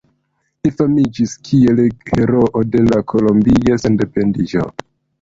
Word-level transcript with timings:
Li 0.67 0.71
famiĝis 0.79 1.35
kiel 1.51 1.83
heroo 2.09 2.65
de 2.77 2.85
la 2.89 3.05
kolombia 3.15 3.81
sendependiĝo. 3.87 4.71